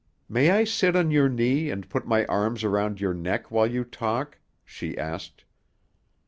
[0.27, 3.83] "May I sit on your knee, and put my arms around your neck while you
[3.83, 5.43] talk?" she asked.